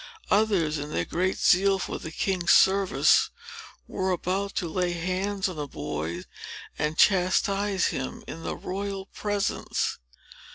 Others, 0.31 0.79
in 0.79 0.89
their 0.91 1.05
great 1.05 1.37
zeal 1.37 1.77
for 1.77 1.99
the 1.99 2.09
king's 2.11 2.49
service, 2.49 3.29
were 3.87 4.09
about 4.09 4.55
to 4.55 4.67
lay 4.67 4.93
hands 4.93 5.47
on 5.47 5.57
the 5.57 5.67
boy, 5.67 6.23
and 6.79 6.97
chastise 6.97 7.89
him 7.89 8.23
in 8.25 8.41
the 8.41 8.55
royal 8.55 9.05
presence. 9.05 9.99